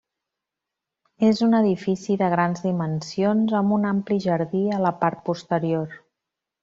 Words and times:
És 1.27 1.41
un 1.47 1.51
edifici 1.57 2.15
de 2.21 2.29
grans 2.35 2.63
dimensions, 2.63 3.53
amb 3.63 3.77
un 3.79 3.85
ampli 3.91 4.19
jardí 4.25 4.63
a 4.79 4.81
la 4.87 4.97
part 5.05 5.23
posterior. 5.29 5.99